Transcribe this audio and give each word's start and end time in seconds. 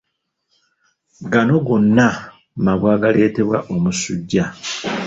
Gano 1.31 1.55
gonna 1.67 2.07
mabwa 2.63 2.89
agaleetebwa 2.95 3.57
omusujja. 3.73 4.45